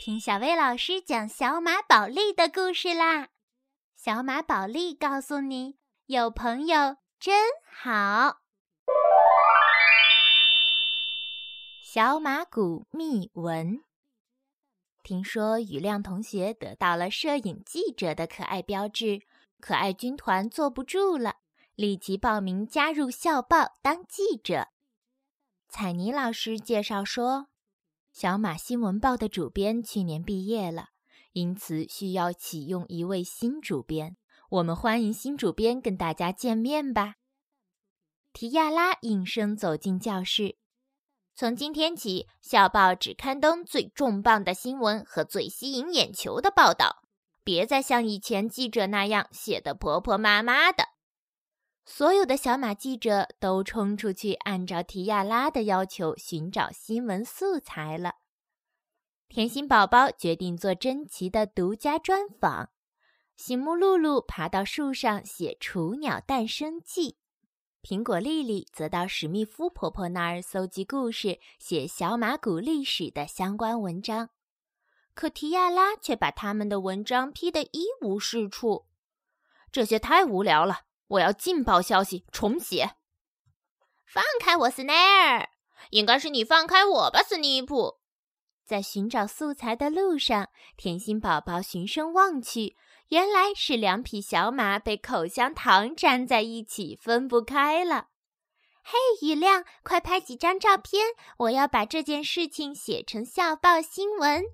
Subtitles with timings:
[0.00, 3.30] 听小薇老师讲小马宝莉的故事啦！
[3.96, 5.76] 小马宝莉告诉你，
[6.06, 8.38] 有朋友真好。
[11.82, 13.82] 小马谷秘闻：
[15.02, 19.22] 听说雨亮同学得到了摄影记者的可爱标志，
[19.58, 21.38] 可爱军团坐不住了，
[21.74, 24.68] 立即报名加入校报当记者。
[25.68, 27.48] 彩妮老师介绍说。
[28.20, 30.86] 小马新闻报的主编去年毕业了，
[31.34, 34.16] 因此需要启用一位新主编。
[34.50, 37.14] 我们欢迎新主编跟大家见面吧。
[38.32, 40.56] 提亚拉应声走进教室。
[41.36, 47.04] 从今天起，校报只刊登最重磅的新闻和最吸引眼球的报道，
[47.44, 50.82] 别再像以前记者那样写的婆婆妈妈的。
[51.90, 58.16] 所有的小马记者都冲出去，按照提亚拉的要求寻找新闻素材了。
[59.26, 62.68] 甜心宝宝决定做珍奇的独家专访。
[63.36, 67.12] 醒目露露爬到树上写《雏鸟诞生记》，
[67.82, 74.28] 苹果丽丽则到史密夫婆婆那儿搜集故事，写小马谷历史的相关文章。
[75.14, 78.84] 可提亚拉却把他们的文章批得一无是处，
[79.72, 80.82] 这些太无聊了。
[81.08, 82.96] 我要劲爆消息，重写。
[84.06, 85.50] 放开我，斯奈尔！
[85.90, 87.98] 应该是你放开我吧，斯尼普。
[88.64, 92.76] 在寻找素材的路上，甜心宝宝循声望去，
[93.08, 98.08] 原来是两匹小马被口香糖粘在一起，分不开了。
[98.82, 101.06] 嘿，雨亮，快拍几张照片！
[101.38, 104.44] 我要把这件事情写成校报新闻。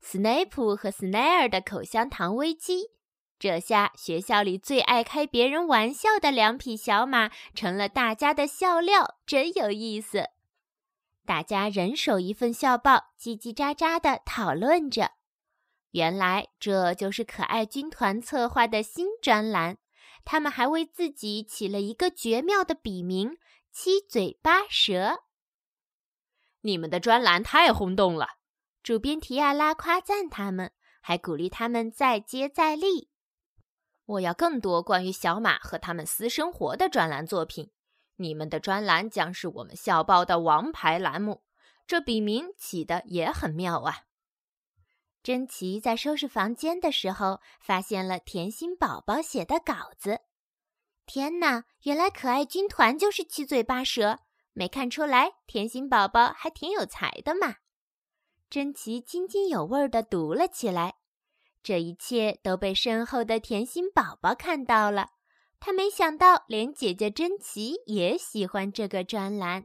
[0.00, 2.93] 斯内普和斯奈尔的口香糖危机。
[3.44, 10.30] 这下，学校里最爱开别人玩笑的两匹小马成了大家的笑料，真有意思。
[11.26, 15.10] 大家人手一份校报，叽叽喳喳地讨论着。
[15.90, 19.76] 原来，这就是可爱军团策划的新专栏。
[20.24, 23.36] 他们还为自己起了一个绝妙的笔名
[23.70, 25.24] ——“七嘴八舌”。
[26.64, 28.26] 你们的专栏太轰动了！
[28.82, 30.72] 主编提亚拉夸赞他们，
[31.02, 33.10] 还鼓励他们再接再厉。
[34.06, 37.70] 我要更多关于小马和他们私生活的专栏作品。
[38.16, 41.42] 你们的专栏将是我们校报的王牌栏目。
[41.86, 44.04] 这笔名起的也很妙啊！
[45.22, 50.20] 珍奇在收拾房间的时候，发现了甜心宝宝写的稿子。
[51.06, 54.20] 天哪，原来可爱军团就是七嘴八舌，
[54.52, 57.56] 没看出来甜心宝宝还挺有才的嘛！
[58.48, 60.94] 珍奇津津有味地读了起来。
[61.64, 65.12] 这一切都被身后的甜心宝宝看到了，
[65.58, 69.64] 他没想到连姐姐珍奇也喜欢这个专栏。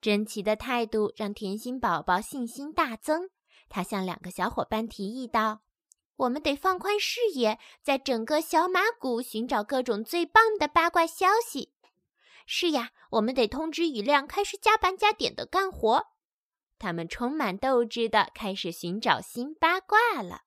[0.00, 3.28] 珍奇的态度让甜心宝宝信心大增，
[3.68, 5.60] 他向两个小伙伴提议道
[6.16, 11.74] ：“我们得放宽视野，在整个小马谷寻找各种最棒的八卦消息。
[12.46, 16.06] 是呀，我们得通知雨亮开始加班加点的干活。”
[16.78, 20.42] 他们充满斗志地开始寻找新八卦了。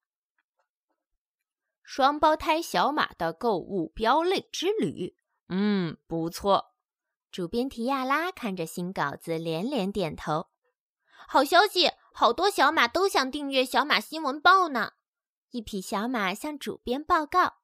[1.84, 5.16] 双胞胎小马的购物飙泪之旅，
[5.50, 6.76] 嗯，不错。
[7.32, 10.48] 主编提亚拉看着新稿子，连连点头。
[11.28, 14.94] 好消息，好多小马都想订阅小马新闻报呢。
[15.52, 17.56] 一匹小马向主编报告，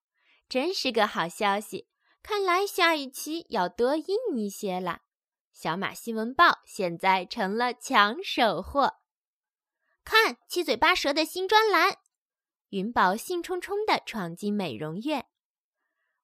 [0.49, 1.87] 真是个好消息。
[2.21, 5.03] 看来下一期要多印一些了。
[5.59, 8.97] 小马新闻报现在成了抢手货，
[10.03, 11.97] 看七嘴八舌的新专栏。
[12.69, 15.25] 云宝兴冲冲地闯进美容院，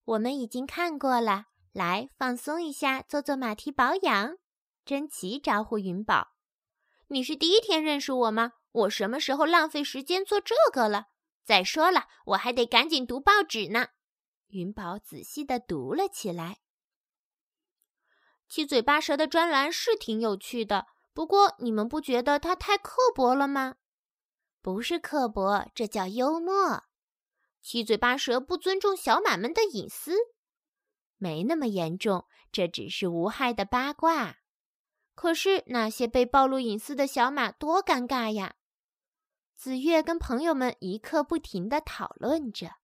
[0.04, 4.38] 我们已经看过了，来放松一下，做做马蹄保养。
[4.86, 6.34] 珍奇招呼云宝
[7.10, 8.52] ：“你是第一天认识我吗？
[8.72, 11.08] 我什么时候浪费时间做这个了？
[11.44, 13.88] 再说了，我还得赶紧读报纸呢。”
[14.50, 16.60] 云宝仔细地读了起来。
[18.54, 23.78] 七嘴八舌的专栏是挺有趣的，不过你们不觉得它太刻薄了吗？
[24.62, 26.84] 不是刻薄，这叫幽默。
[27.64, 30.14] 七嘴八舌不尊重小马们的隐私，
[31.18, 34.36] 没那么严重，这只是无害的八卦。
[35.16, 38.54] 可是那些被暴露隐私的小马多尴尬呀！
[39.56, 42.76] 紫月跟朋友们一刻不停地讨论着。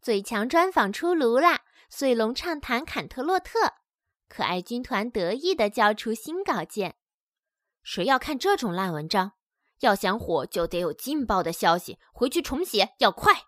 [0.00, 1.62] 最强专访出炉啦！
[1.96, 3.74] 碎龙畅谈坎特洛特，
[4.28, 6.96] 可爱军团得意地交出新稿件。
[7.84, 9.34] 谁要看这种烂文章？
[9.78, 12.00] 要想火，就得有劲爆的消息。
[12.12, 13.44] 回去重写，要快！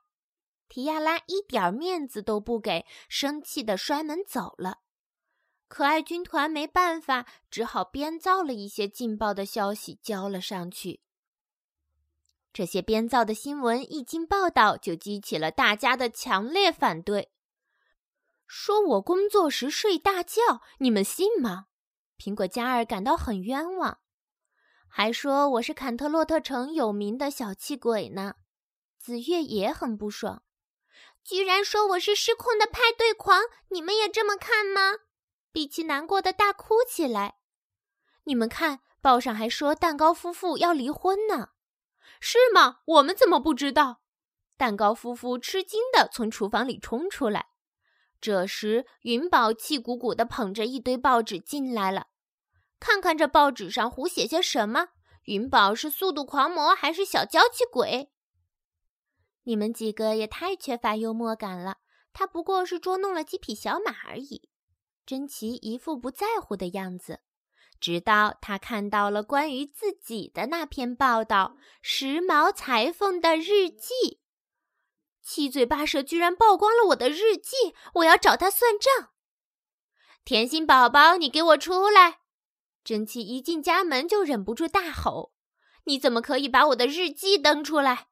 [0.69, 4.79] 提亚拉一点面子都不给，生气地摔门走了。
[5.67, 11.01] 可爱军团没办法，只好编造了一些劲爆的消息交了上去。
[12.53, 17.33] 这些编造的新闻一经报道，就激起了大家的强烈反对。
[18.47, 21.67] 说我工作时睡大觉，你们信吗？
[22.19, 23.99] 苹果嘉尔感到很冤枉，
[24.89, 28.37] 还说我是坎特洛特城有名的小气鬼呢。
[28.99, 30.43] 紫月也很不爽，
[31.23, 34.93] 居然说我是失控的派对狂，你们也这么看吗？
[35.53, 37.39] 比奇难过的大哭起来。
[38.25, 41.51] 你们看，报上还说蛋糕夫妇要离婚呢，
[42.21, 42.81] 是吗？
[42.85, 44.03] 我们怎么不知道？
[44.57, 47.51] 蛋糕夫妇吃惊的从厨房里冲出来。
[48.21, 52.07] 这时，云宝气鼓鼓地捧着一堆报纸进来了。
[52.79, 54.89] 看看这报纸上胡写些什么？
[55.25, 58.11] 云宝是速度狂魔还是小娇气鬼？
[59.45, 61.79] 你们几个也太缺乏幽默感了。
[62.13, 64.49] 他不过是捉弄了几匹小马而已。
[65.05, 67.21] 珍奇一副不在乎的样子，
[67.79, 73.93] 直到他看到了关于自己的那篇报道《时髦裁缝的日记》。
[75.29, 79.11] 七嘴八舌居然曝光了我的日记，我要找他算账！
[80.25, 82.21] 甜心宝宝，你给我出来！
[82.85, 85.33] 珍奇一进家门就忍不住大吼
[85.83, 88.07] ：“你怎么可以把我的日记登出来？”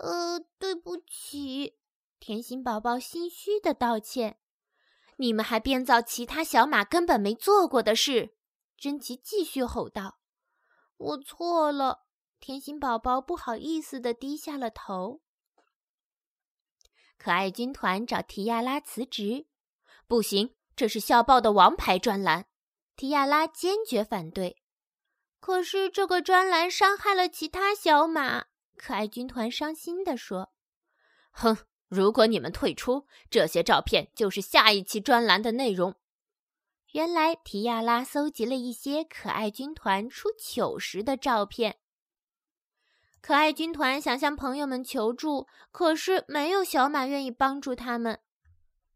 [0.00, 1.76] 呃，对不起，
[2.20, 4.38] 甜心宝宝心虚的道歉。
[5.16, 8.36] 你们还编造其他小马根本没做过的事！
[8.78, 10.20] 珍奇继续吼道
[10.96, 12.04] ：“我错了。”
[12.38, 15.22] 甜心宝宝不好意思的低下了头。
[17.22, 19.44] 可爱军团找提亚拉辞职，
[20.06, 22.46] 不行，这是校报的王牌专栏。
[22.96, 24.62] 提亚拉坚决反对。
[25.38, 30.54] 可是这个专栏伤害了其他小马，可爱军团伤心地说
[31.32, 31.58] ：“哼，
[31.88, 35.96] 如果你们退出，这些照片就是下一期专栏的内容。”
[36.92, 41.76] 原来提亚拉搜集了一些可爱军团出糗时的照片。
[43.20, 48.20] 可爱军团想向朋友们求助，可是没有小马愿意帮助他们。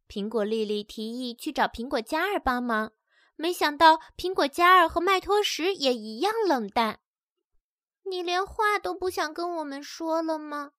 [0.09, 2.93] 苹果丽丽提议去找苹果嘉尔帮忙，
[3.37, 7.01] 没想到苹果嘉尔和麦托什也一样冷淡。
[8.05, 10.73] 你连话都不想跟我们说了吗？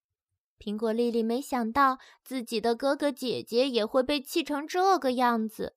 [0.57, 5.75] 苹果丽丽没想到自己的哥哥姐姐也会被气成这个样子。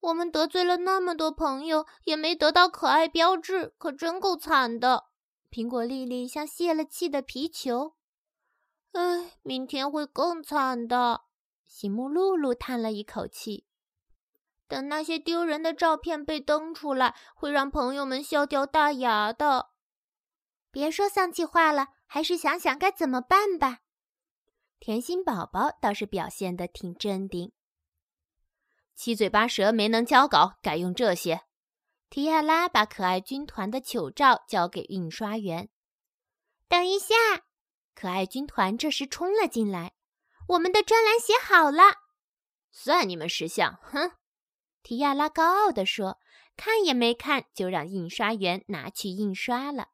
[0.00, 5.07] 我们得罪了那么多朋友，也没得到可爱标志，可真够惨的。
[5.50, 7.94] 苹果丽丽像泄了气的皮球，
[8.92, 11.22] 唉，明天会更惨的。
[11.66, 13.66] 喜木露露叹了一口气。
[14.66, 19.70] 等那些丢人的照片被登出来，会让朋友们笑掉大牙的。
[20.70, 23.80] 别说丧气话了，还是想想该怎么办吧。
[24.78, 27.52] 甜心宝宝倒是表现得挺镇定。
[28.94, 31.47] 七嘴八舌没能交稿，改用这些。
[32.10, 35.68] 提亚拉把可爱军团的糗照交给印刷员。
[36.66, 37.14] 等一下，
[37.94, 39.92] 可爱军团这时冲了进来。
[40.48, 41.82] 我们的专栏写好了，
[42.70, 43.78] 算你们识相！
[43.82, 44.12] 哼，
[44.82, 46.18] 提亚拉高傲地说，
[46.56, 49.88] 看也没看就让印刷员拿去印刷了。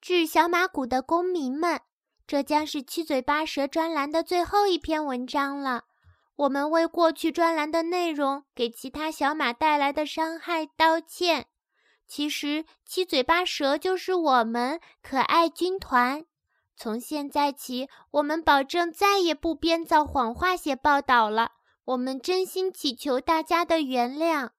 [0.00, 1.80] 致小马谷的公民们，
[2.26, 5.86] 这将是七嘴八舌专栏的最后一篇文章了。
[6.36, 11.46] 我们为过去专栏的内容给其他小马带来的伤害道歉。
[12.08, 16.24] 其实七嘴八舌就是我们可爱军团。
[16.74, 21.52] 从现在起，我们保证再也不编造谎话写报道了。
[21.84, 24.50] 我们真心祈求大家的原谅。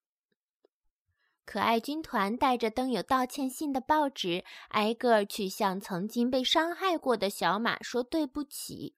[1.46, 8.96] 可爱军团带着登有道歉信的报纸，挨个去向曾经被伤害过的小马说对不起。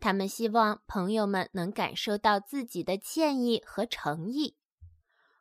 [0.00, 4.56] 他们希望朋友们能感受到自己的歉意和诚意。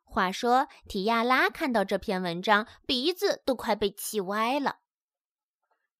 [0.04, 4.78] 话说，提亚拉看到这篇文章，鼻子都快被气歪了。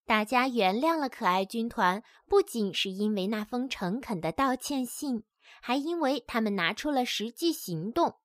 [0.06, 5.24] 大家原谅了可爱军团，不仅是因为那封诚恳的道歉信，
[5.60, 8.16] 还因为他们拿出了实际行动。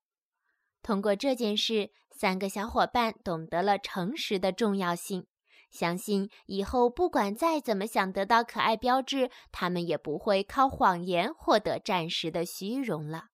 [0.82, 5.28] 通过这件事，三个小伙伴懂得了诚实的重要性。
[5.74, 13.30] 相信以后不管再怎么想得到可爱标志，他们也不会靠谎言获得暂时的虚荣了。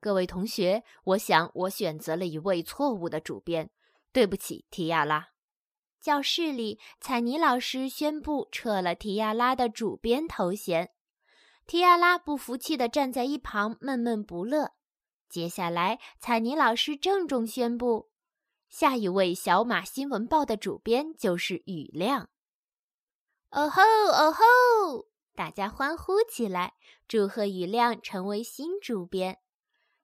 [0.00, 3.70] 各位同学，我想我选择了一位错误的主编，
[4.12, 5.30] 对不起，提亚拉。
[6.00, 10.90] 教室里，彩妮老师宣布撤了提亚拉的主编头衔。
[11.66, 14.74] 提亚拉不服气地站在一旁，闷闷不乐。
[15.28, 18.10] 接下来，彩妮老师郑重宣布。
[18.76, 22.28] 下一位小马新闻报的主编就是雨亮。
[23.50, 25.06] 哦吼哦吼！
[25.36, 26.74] 大家欢呼起来，
[27.06, 29.38] 祝贺雨亮成为新主编。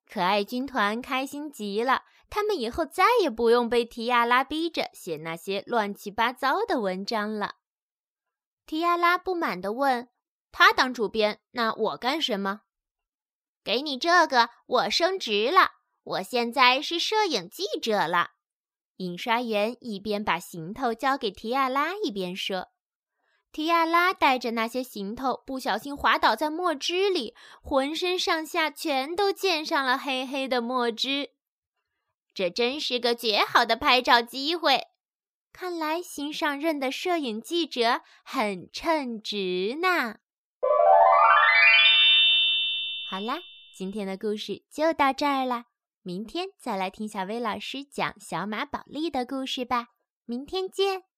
[0.08, 7.56] 可爱军团开心极了，他们以后再也不用被提亚拉逼着写那些乱七八糟的文章了。
[8.66, 10.08] 提亚拉不满地问
[10.52, 12.60] ：“他当主编，那我干什么
[13.64, 15.72] ？”“给你这个，我升职了，
[16.04, 18.34] 我现在是摄影记者了。”
[19.00, 22.69] 印刷员一边把行头交给提亚拉，一边说
[23.50, 31.30] ：“提亚拉带着那些行头，不小心滑倒在墨汁里，浑身上下全都溅上了黑黑的墨汁。
[32.35, 34.88] 这真是个绝好的拍照机会。
[35.50, 40.19] 看来新上任的摄影记者很称职呢。”
[43.09, 43.38] 好啦，
[43.75, 45.69] 今天的故事就到这儿了。
[46.02, 49.88] 明天再来听小薇老师讲小马宝莉的故事吧，
[50.25, 51.10] 明天见。